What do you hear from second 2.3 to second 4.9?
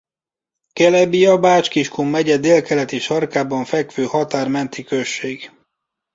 délkeleti sarkában fekvő határ menti